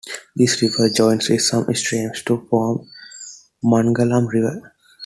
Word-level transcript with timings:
This 0.35 0.59
river 0.63 0.89
joins 0.89 1.29
with 1.29 1.43
some 1.43 1.71
streams 1.75 2.23
to 2.23 2.43
form 2.49 2.89
Mangalam 3.63 4.27
River. 4.33 4.73